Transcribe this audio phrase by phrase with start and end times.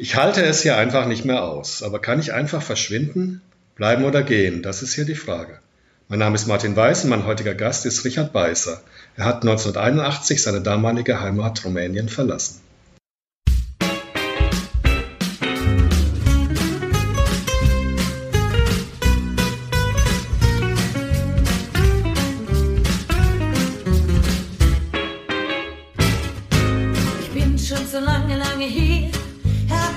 [0.00, 1.82] Ich halte es hier einfach nicht mehr aus.
[1.82, 3.42] Aber kann ich einfach verschwinden,
[3.74, 4.62] bleiben oder gehen?
[4.62, 5.58] Das ist hier die Frage.
[6.06, 8.80] Mein Name ist Martin Weiß und mein heutiger Gast ist Richard Beißer.
[9.16, 12.60] Er hat 1981 seine damalige Heimat Rumänien verlassen.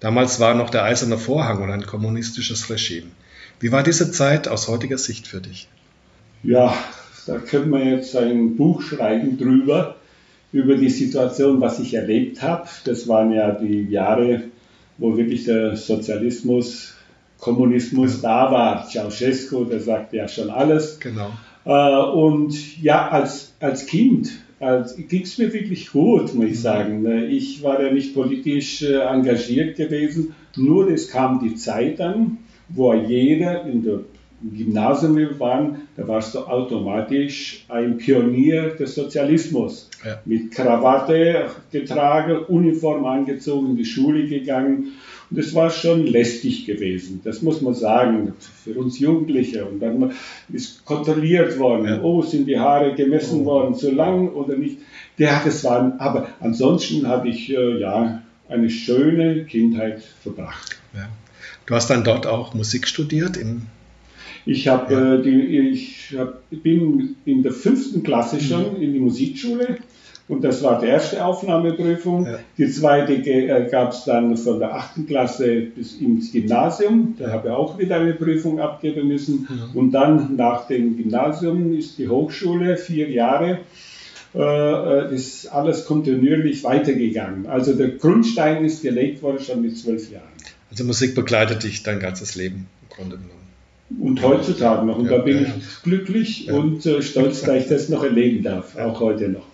[0.00, 3.08] Damals war noch der eiserne Vorhang und ein kommunistisches Regime.
[3.60, 5.68] Wie war diese Zeit aus heutiger Sicht für dich?
[6.42, 6.72] Ja,
[7.26, 9.96] da könnte man jetzt ein Buch schreiben drüber,
[10.52, 12.68] über die Situation, was ich erlebt habe.
[12.84, 14.44] Das waren ja die Jahre,
[14.98, 16.94] wo wirklich der Sozialismus
[17.38, 18.88] Kommunismus da war.
[18.88, 20.98] Ceausescu, der sagt ja schon alles.
[21.00, 21.30] Genau.
[21.64, 24.30] Äh, und ja, als, als Kind
[24.60, 26.54] als, ging es mir wirklich gut, muss ich mhm.
[26.54, 27.28] sagen.
[27.30, 32.92] Ich war ja nicht politisch äh, engagiert gewesen, nur es kam die Zeit an, wo
[32.94, 34.00] jeder in der
[34.40, 39.90] Gymnasium wir waren, da warst du automatisch ein Pionier des Sozialismus.
[40.04, 40.20] Ja.
[40.24, 44.92] Mit Krawatte getragen, Uniform angezogen, in die Schule gegangen
[45.30, 48.32] und es war schon lästig gewesen, das muss man sagen,
[48.64, 49.66] für uns Jugendliche.
[49.66, 50.12] Und dann
[50.50, 52.02] ist kontrolliert worden, ja.
[52.02, 53.44] oh, sind die Haare gemessen oh.
[53.44, 54.78] worden, zu lang oder nicht.
[55.18, 60.78] Ja, das waren, aber ansonsten habe ich äh, ja eine schöne Kindheit verbracht.
[60.94, 61.08] Ja.
[61.66, 63.62] Du hast dann dort auch Musik studiert in
[64.46, 65.16] ich, hab, ja.
[65.16, 68.82] äh, die, ich hab, bin in der fünften Klasse schon mhm.
[68.82, 69.76] in die Musikschule
[70.28, 72.26] und das war die erste Aufnahmeprüfung.
[72.26, 72.38] Ja.
[72.58, 77.14] Die zweite äh, gab es dann von der achten Klasse bis ins Gymnasium.
[77.18, 79.48] Da habe ich auch wieder eine Prüfung abgeben müssen.
[79.48, 79.78] Mhm.
[79.78, 83.60] Und dann nach dem Gymnasium ist die Hochschule vier Jahre.
[84.34, 87.46] Äh, äh, ist alles kontinuierlich weitergegangen.
[87.46, 90.28] Also der Grundstein ist gelegt worden schon mit zwölf Jahren.
[90.70, 93.38] Also Musik begleitet dich dein ganzes Leben im Grunde genommen.
[93.98, 94.98] Und heutzutage noch.
[94.98, 98.42] Und ja, da bin ja, ich glücklich und äh, stolz, dass ich das noch erleben
[98.42, 99.46] darf, auch heute noch.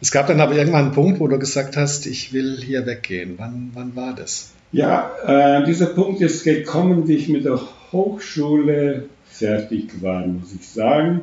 [0.00, 3.34] Es gab dann aber irgendwann einen Punkt, wo du gesagt hast, ich will hier weggehen.
[3.36, 4.52] Wann, wann war das?
[4.72, 7.60] Ja, äh, dieser Punkt ist gekommen, wie ich mit der
[7.92, 11.22] Hochschule fertig war, muss ich sagen.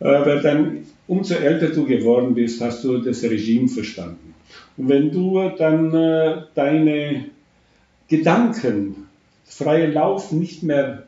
[0.00, 4.34] Äh, weil dann, umso älter du geworden bist, hast du das Regime verstanden.
[4.76, 7.26] Und wenn du dann äh, deine
[8.08, 9.08] Gedanken,
[9.44, 11.04] freie Lauf nicht mehr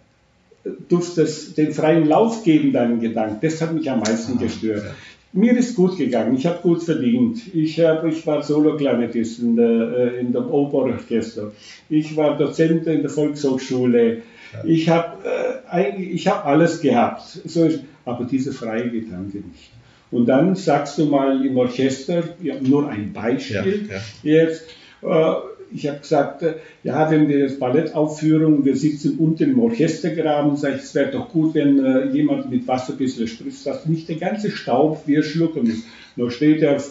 [0.65, 4.85] äh, durftest, den freien Lauf geben, deinen Gedanken, das hat mich am meisten ah, gestört.
[5.33, 7.55] Mir ist gut gegangen, ich habe gut verdient.
[7.55, 11.53] Ich, hab, ich war Solo-Klarinettist in, der, äh, in dem Operorchester.
[11.89, 14.23] Ich war Dozent in der Volkshochschule.
[14.65, 17.23] Ich habe äh, hab alles gehabt.
[17.45, 17.69] So
[18.07, 19.71] aber diese freie Gedanke nicht.
[20.11, 24.43] Und dann sagst du mal im Orchester, ja, nur ein Beispiel ja, ja.
[24.45, 24.65] jetzt,
[25.03, 25.33] äh,
[25.73, 30.57] ich habe gesagt, äh, ja, wenn wir das Ballett aufführen, wir sitzen unten im Orchestergraben,
[30.57, 33.87] sage ich, es wäre doch gut, wenn äh, jemand mit Wasser ein bisschen spritzt, dass
[33.87, 35.85] nicht der ganze Staub wir schlucken muss.
[36.17, 36.83] Nur steht er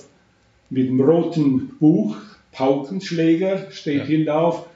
[0.70, 2.18] mit dem roten Buch,
[2.52, 4.06] Paukenschläger, steht ja.
[4.06, 4.68] hinauf,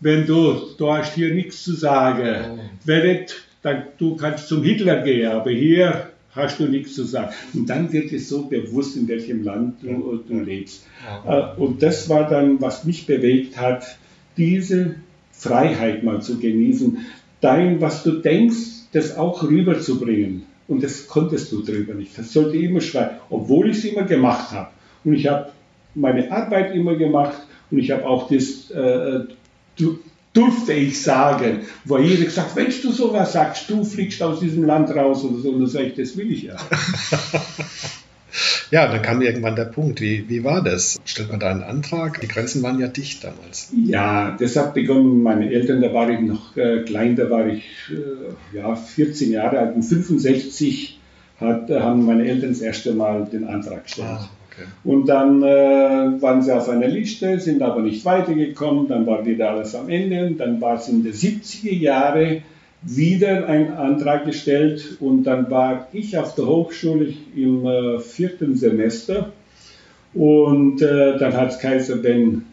[0.00, 2.58] wenn du, du hast hier nichts zu sagen, oh.
[2.84, 7.32] wenn nicht, dann du kannst zum Hitler gehen, aber hier hast du nichts zu sagen.
[7.52, 10.86] Und dann wird es so bewusst, in welchem Land du, du lebst.
[11.26, 13.98] Äh, und das war dann, was mich bewegt hat,
[14.36, 14.96] diese
[15.32, 16.98] Freiheit mal zu genießen,
[17.40, 20.42] dein, was du denkst, das auch rüberzubringen.
[20.66, 22.16] Und das konntest du drüber nicht.
[22.16, 24.70] Das sollte immer schreiben, obwohl ich es immer gemacht habe.
[25.04, 25.50] Und ich habe
[25.94, 29.20] meine Arbeit immer gemacht und ich habe auch das äh,
[30.34, 34.94] durfte ich sagen, wo jeder gesagt, wenn du sowas sagst, du fliegst aus diesem Land
[34.94, 36.56] raus oder so, und dann sage ich, das will ich ja.
[38.70, 41.00] ja, dann kam irgendwann der Punkt, wie, wie war das?
[41.04, 42.20] Stellt man da einen Antrag?
[42.20, 43.72] Die Grenzen waren ja dicht damals.
[43.86, 47.64] Ja, das hat begonnen, meine Eltern, da war ich noch äh, klein, da war ich
[47.90, 50.98] äh, ja, 14 Jahre alt, und 65
[51.38, 54.08] hat, haben meine Eltern das erste Mal den Antrag gestellt.
[54.10, 54.28] Ah.
[54.56, 54.68] Okay.
[54.84, 59.50] Und dann äh, waren sie auf einer Liste, sind aber nicht weitergekommen, dann war wieder
[59.50, 62.42] alles am Ende und dann war es in den 70er Jahren
[62.82, 69.32] wieder ein Antrag gestellt und dann war ich auf der Hochschule im äh, vierten Semester
[70.12, 72.44] und äh, dann hat Kaiser Ben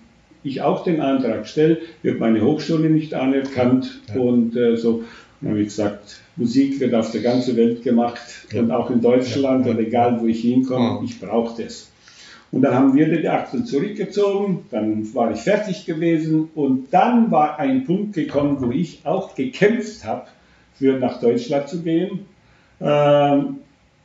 [0.44, 4.20] ich auch den Antrag stelle, wird meine Hochschule nicht anerkannt ja.
[4.20, 5.04] und äh, so.
[5.44, 8.22] Ich gesagt, Musik wird auf der ganzen Welt gemacht
[8.52, 8.62] ja.
[8.62, 11.91] und auch in Deutschland und egal wo ich hinkomme, ich brauche das.
[12.52, 17.60] Und dann haben wir die Akten zurückgezogen, dann war ich fertig gewesen und dann war
[17.60, 20.28] ein Punkt gekommen, wo ich auch gekämpft habe,
[20.74, 22.26] für nach Deutschland zu gehen.
[22.82, 23.58] Ähm,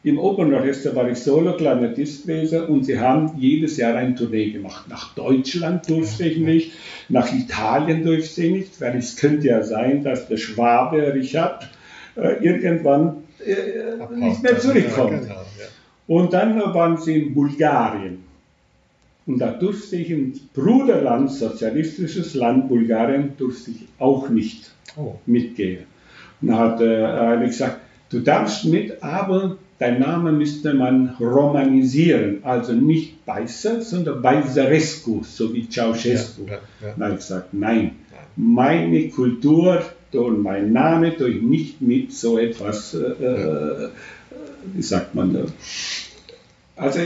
[0.04, 4.86] Im Opernorchester war ich Solo-Klarinettist gewesen und sie haben jedes Jahr ein Tournee gemacht.
[4.88, 6.72] Nach Deutschland durfte ich nicht,
[7.08, 11.68] nach Italien durfte ich nicht, weil es könnte ja sein, dass der Schwabe Richard
[12.14, 15.22] äh, irgendwann äh, nicht mehr zurückkommt.
[15.22, 15.40] Genau,
[16.06, 18.25] und dann waren sie in Bulgarien.
[19.26, 25.16] Und da durfte ich ins Bruderland, sozialistisches Land Bulgarien, durfte ich auch nicht oh.
[25.26, 25.84] mitgehen.
[26.40, 27.78] Und da hat äh, er gesagt,
[28.10, 35.52] du darfst mit, aber dein Name müsste man romanisieren, also nicht Beißer, sondern Beißerescu, so
[35.52, 36.42] wie Ceausescu.
[36.46, 36.94] Ja, ja, ja.
[36.96, 37.96] Dann habe ich gesagt, nein,
[38.36, 39.82] meine Kultur
[40.12, 43.88] und mein Name tue ich nicht mit so etwas, äh, äh,
[44.72, 45.44] wie sagt man da.
[46.76, 47.00] Also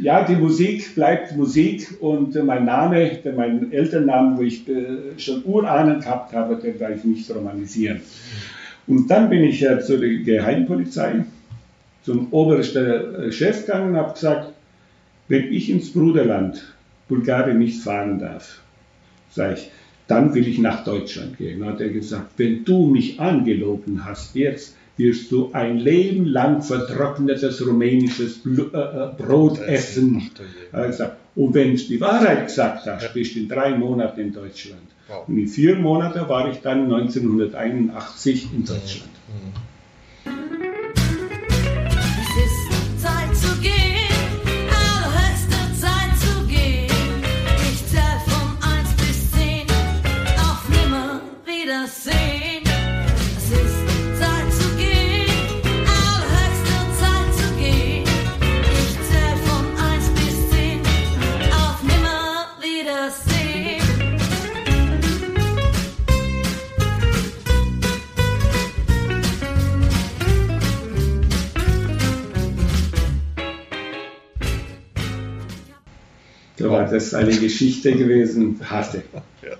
[0.00, 6.00] ja, die Musik bleibt Musik und mein Name, mein Elternnamen, wo ich äh, schon Urahnen
[6.00, 8.00] gehabt habe, den werde ich nicht romanisieren.
[8.86, 11.24] Und dann bin ich ja zur Geheimpolizei,
[12.02, 14.52] zum obersten Chef gegangen und habe gesagt,
[15.28, 16.74] wenn ich ins Bruderland
[17.08, 18.60] Bulgarien nicht fahren darf,
[19.30, 19.70] sage ich,
[20.06, 21.60] dann will ich nach Deutschland gehen.
[21.60, 26.62] Dann hat er gesagt, wenn du mich angelogen hast jetzt, wirst du ein Leben lang
[26.62, 30.30] vertrocknetes rumänisches äh, äh, Brot essen.
[31.34, 34.82] Und wenn du die Wahrheit gesagt hast, bist du in drei Monaten in Deutschland.
[35.26, 39.10] Und in vier Monaten war ich dann 1981 in Deutschland.
[76.98, 79.02] Das eine Geschichte gewesen, harte.
[79.42, 79.52] Ja.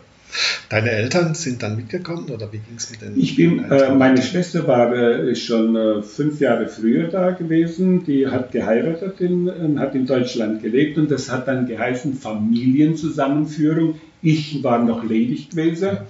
[0.69, 4.21] Deine Eltern sind dann mitgekommen oder wie ging es mit den Ich bin, äh, meine
[4.21, 8.05] Schwester war äh, schon äh, fünf Jahre früher da gewesen.
[8.05, 13.99] Die hat geheiratet, in, ähm, hat in Deutschland gelebt und das hat dann geheißen Familienzusammenführung.
[14.21, 15.87] Ich war noch ledig gewesen.
[15.87, 16.07] Ja.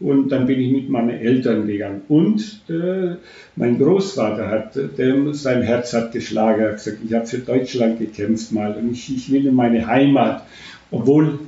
[0.00, 2.00] Und dann bin ich mit meinen Eltern gegangen.
[2.08, 3.16] Und äh,
[3.54, 8.50] mein Großvater hat, der, sein Herz hat geschlagen, hat gesagt, ich habe für Deutschland gekämpft
[8.50, 10.46] mal und ich, ich will in meine Heimat.
[10.90, 11.38] Obwohl,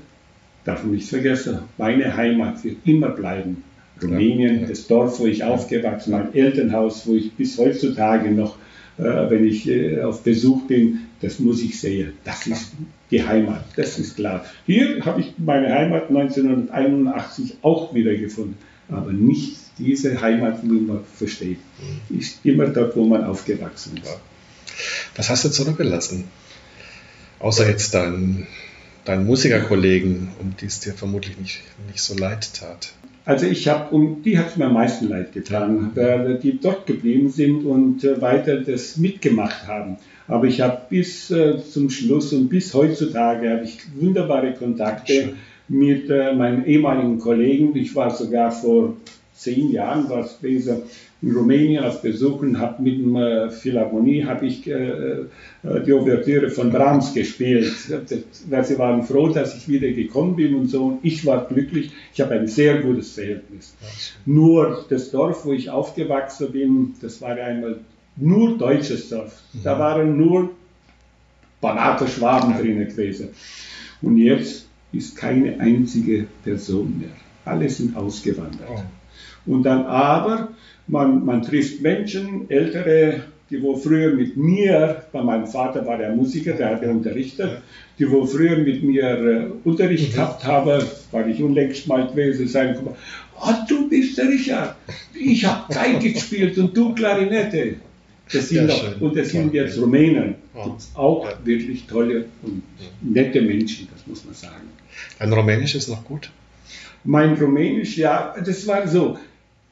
[0.65, 3.65] darf man nicht vergessen, meine Heimat wird immer bleiben.
[4.03, 4.67] Rumänien, ja.
[4.67, 8.57] das Dorf, wo ich aufgewachsen bin, mein Elternhaus, wo ich bis heutzutage noch,
[8.99, 12.15] äh, wenn ich äh, auf Besuch bin, das muss ich sehen.
[12.25, 12.73] Das ist
[13.11, 14.45] die Heimat, das ist klar.
[14.67, 18.57] Hier habe ich meine Heimat 1981 auch wieder gefunden,
[18.89, 21.59] aber nicht diese Heimat, wie man versteht.
[22.11, 22.19] Mhm.
[22.19, 24.19] Ist immer dort, wo man aufgewachsen ist.
[25.17, 26.25] Was hast du zurückgelassen?
[27.39, 27.95] Außer jetzt
[29.05, 32.93] deinen dein Musikerkollegen, um die es dir vermutlich nicht, nicht so leid tat.
[33.25, 36.87] Also ich habe, um die hat es mir am meisten leid getan, weil die dort
[36.87, 39.97] geblieben sind und äh, weiter das mitgemacht haben.
[40.27, 45.37] Aber ich habe bis äh, zum Schluss und bis heutzutage habe ich wunderbare Kontakte Schön.
[45.69, 47.77] mit äh, meinen ehemaligen Kollegen.
[47.77, 48.97] Ich war sogar vor
[49.35, 50.83] zehn Jahren was gewesen,
[51.23, 55.27] in Rumänien auf Besuch und habe mit der Philharmonie habe ich äh, äh,
[55.87, 57.73] die Ouvertüre von Brahms gespielt.
[58.51, 60.87] Weil sie waren froh, dass ich wieder gekommen bin und so.
[60.87, 61.93] Und ich war glücklich.
[62.13, 63.77] Ich habe ein sehr gutes Verhältnis.
[64.27, 67.79] Nur das Dorf, wo ich aufgewachsen bin, das war einmal
[68.17, 69.43] nur deutsches Dorf.
[69.63, 69.79] Da mhm.
[69.79, 70.51] waren nur
[71.61, 73.29] Banater Schwaben drin gewesen.
[74.03, 77.11] Und jetzt ist keine einzige Person mehr.
[77.45, 78.69] Alle sind ausgewandert.
[78.69, 78.83] Oh.
[79.47, 80.49] Und dann aber,
[80.93, 86.15] man, man trifft Menschen, ältere, die wo früher mit mir, bei meinem Vater war der
[86.15, 87.63] Musiker, der hat ja unterrichtet,
[87.99, 90.15] die wo früher mit mir äh, Unterricht mhm.
[90.15, 92.79] gehabt haben, weil ich unlängst mal gewesen sein
[93.41, 94.77] oh, du bist der Richard,
[95.15, 97.77] ich habe Geige gespielt und du Klarinette.
[98.31, 100.37] Das sind noch, und das sind jetzt Rumänen.
[100.55, 100.65] Ja.
[100.65, 101.37] Gibt auch ja.
[101.45, 102.63] wirklich tolle und
[103.01, 104.69] nette Menschen, das muss man sagen.
[105.19, 106.31] Dein Rumänisch ist noch gut?
[107.05, 109.19] Mein Rumänisch, ja, das war so.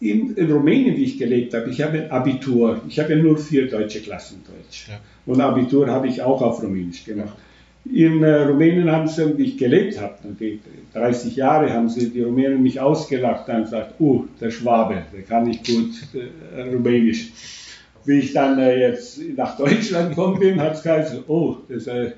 [0.00, 2.80] In, in Rumänien, wie ich gelebt habe, ich habe ein Abitur.
[2.88, 4.88] Ich habe ja nur vier deutsche Klassen Deutsch.
[4.88, 4.98] Ja.
[5.26, 7.36] Und Abitur habe ich auch auf Rumänisch gemacht.
[7.84, 10.14] In äh, Rumänien haben sie, wie ich gelebt habe,
[10.94, 15.44] 30 Jahre haben sie die Rumänen mich ausgelacht und gesagt, oh, der Schwabe, der kann
[15.44, 17.32] nicht gut äh, Rumänisch.
[18.04, 22.12] Wie ich dann äh, jetzt nach Deutschland gekommen bin, hat es geheißen, oh, das äh,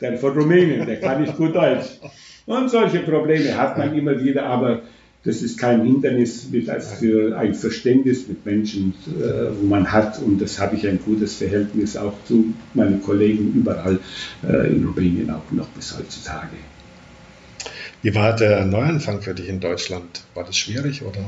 [0.00, 1.98] der von Rumänien, der kann nicht gut Deutsch.
[2.46, 4.82] Und solche Probleme hat man immer wieder, aber
[5.26, 10.20] das ist kein Hindernis mit, für ein Verständnis mit Menschen, äh, wo man hat.
[10.20, 13.98] Und das habe ich ein gutes Verhältnis auch zu meinen Kollegen überall
[14.48, 16.56] äh, in Rumänien, auch noch bis heutzutage.
[18.02, 20.22] Wie war der Neuanfang für dich in Deutschland?
[20.34, 21.24] War das schwierig oder?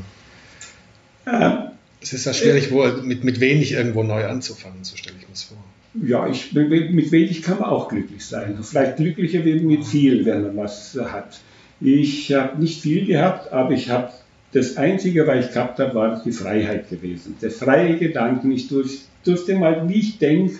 [1.26, 1.68] Äh,
[2.00, 5.32] es ist ja schwierig, wo, mit, mit wenig irgendwo neu anzufangen, so stelle ich mir
[5.32, 5.58] das vor.
[6.06, 8.58] Ja, ich, mit wenig kann man auch glücklich sein.
[8.62, 11.40] Vielleicht glücklicher wie mit viel, wenn man was hat.
[11.80, 14.10] Ich habe nicht viel gehabt, aber ich habe
[14.52, 17.36] das Einzige, was ich gehabt habe, war die Freiheit gewesen.
[17.40, 18.50] Der freie Gedanken.
[18.50, 20.54] Ich durfte mal, wie ich denke,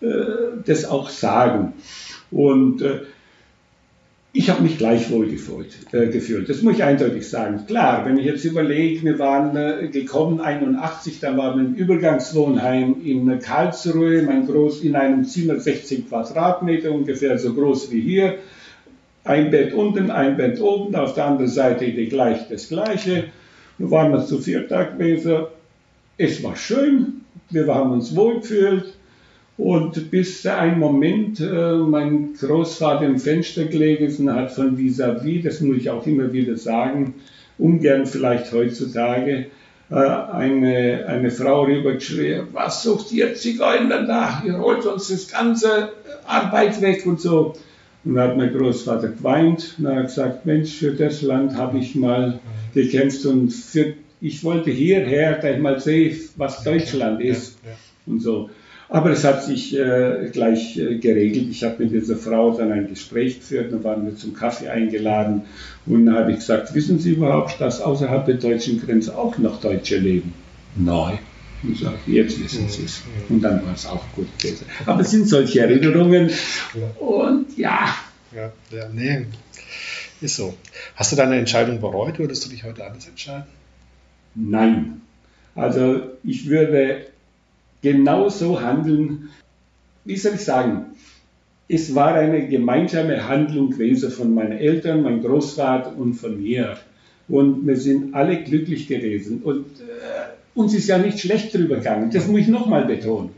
[0.00, 0.06] äh,
[0.64, 1.74] das auch sagen.
[2.30, 3.00] Und äh,
[4.32, 6.48] ich habe mich gleichwohl gefühlt, äh, gefühlt.
[6.48, 7.64] Das muss ich eindeutig sagen.
[7.66, 13.38] Klar, wenn ich jetzt überlege, wir waren gekommen 81, da waren wir im Übergangswohnheim in
[13.38, 18.38] Karlsruhe, mein Groß in einem Zimmer 16 Quadratmeter, ungefähr so groß wie hier
[19.26, 23.24] ein Bett unten, ein Bett oben, auf der anderen Seite die gleich, das gleiche.
[23.78, 25.46] Nun waren wir zu viert da gewesen.
[26.18, 28.94] Es war schön, wir haben uns wohl gefühlt.
[29.58, 35.22] Und bis ein Moment äh, mein Großvater im Fenster gelegen ist und hat von vis-à-vis,
[35.22, 37.14] -vis, das muss ich auch immer wieder sagen,
[37.56, 39.46] ungern vielleicht heutzutage,
[39.90, 44.42] äh, eine, eine Frau rübergeschrien, was sucht ihr Zigeuner da?
[44.44, 45.90] Ihr holt uns das ganze
[46.26, 47.54] Arbeit weg und so.
[48.06, 51.96] Und dann hat mein Großvater geweint und hat gesagt, Mensch, für das Land habe ich
[51.96, 52.38] mal
[52.72, 57.58] gekämpft und für, ich wollte hierher, dass ich mal sehe, was Deutschland ist
[58.06, 58.48] und so.
[58.88, 61.48] Aber es hat sich äh, gleich äh, geregelt.
[61.50, 65.42] Ich habe mit dieser Frau dann ein Gespräch geführt, dann waren wir zum Kaffee eingeladen
[65.86, 69.60] und dann habe ich gesagt, wissen Sie überhaupt, dass außerhalb der deutschen Grenze auch noch
[69.60, 70.32] Deutsche leben?
[70.76, 71.18] Nein.
[71.64, 73.02] Und sage, jetzt wissen Sie es.
[73.28, 74.66] Und dann war es auch gut gewesen.
[74.84, 76.30] Aber es sind solche Erinnerungen.
[77.00, 77.94] Und ja.
[78.34, 79.26] Ja, ja, nee,
[80.20, 80.54] ist so.
[80.94, 82.18] Hast du deine Entscheidung bereut?
[82.18, 83.46] Würdest du dich heute anders entscheiden?
[84.34, 85.02] Nein.
[85.54, 87.06] Also ich würde
[87.82, 89.30] genauso handeln.
[90.04, 90.86] Wie soll ich sagen?
[91.68, 96.76] Es war eine gemeinsame Handlung gewesen von meinen Eltern, meinem Großvater und von mir.
[97.28, 99.42] Und wir sind alle glücklich gewesen.
[99.42, 102.10] Und äh, uns ist ja nicht schlecht drüber gegangen.
[102.10, 103.30] Das muss ich nochmal betonen.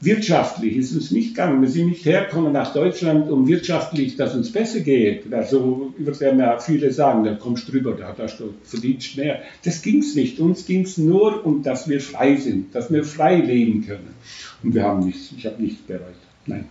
[0.00, 1.60] Wirtschaftlich ist uns nicht gegangen.
[1.60, 5.32] Wir sind nicht hergekommen nach Deutschland, um wirtschaftlich, dass uns besser geht.
[5.32, 9.42] Also werden ja viele sagen, da kommst du drüber, da hast du verdienst mehr.
[9.64, 10.40] Das ging es nicht.
[10.40, 14.14] Uns ging es nur um, dass wir frei sind, dass wir frei leben können.
[14.62, 16.14] Und wir haben nichts, ich habe nichts bereut.
[16.46, 16.66] Nein.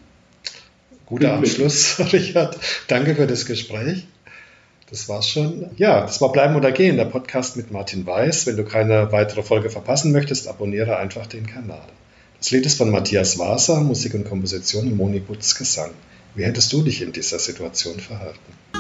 [1.06, 2.58] Guter Abschluss, Richard.
[2.88, 4.06] Danke für das Gespräch.
[4.90, 5.70] Das war's schon.
[5.78, 8.48] Ja, das war Bleiben oder Gehen, der Podcast mit Martin Weiß.
[8.48, 11.88] Wenn du keine weitere Folge verpassen möchtest, abonniere einfach den Kanal.
[12.40, 15.92] Das Lied ist von Matthias Wasser, Musik und Komposition Moni Butz Gesang.
[16.36, 18.77] Wie hättest du dich in dieser Situation verhalten?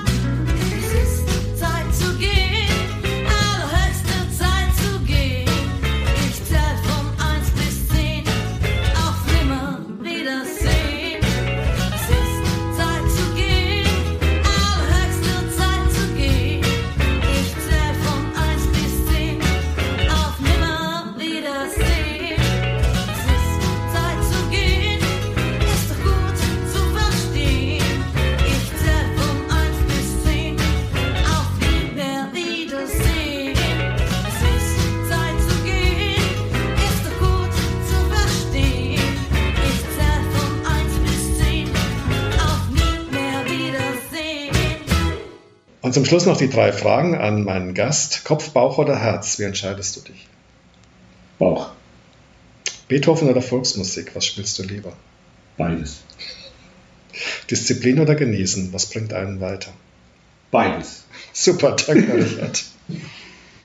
[45.87, 48.25] Und zum Schluss noch die drei Fragen an meinen Gast.
[48.25, 49.39] Kopf, Bauch oder Herz?
[49.39, 50.27] Wie entscheidest du dich?
[51.39, 51.69] Bauch.
[52.89, 54.13] Beethoven oder Volksmusik?
[54.13, 54.91] Was spielst du lieber?
[55.55, 56.01] Beides.
[57.49, 58.73] Disziplin oder Genießen?
[58.73, 59.71] Was bringt einen weiter?
[60.51, 61.05] Beides.
[61.31, 62.65] Super, danke, Richard.